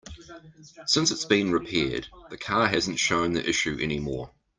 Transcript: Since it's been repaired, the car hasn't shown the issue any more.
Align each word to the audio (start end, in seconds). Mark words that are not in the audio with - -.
Since 0.87 1.11
it's 1.11 1.25
been 1.25 1.51
repaired, 1.51 2.07
the 2.31 2.37
car 2.39 2.67
hasn't 2.67 2.97
shown 2.97 3.33
the 3.33 3.47
issue 3.47 3.77
any 3.79 3.99
more. 3.99 4.31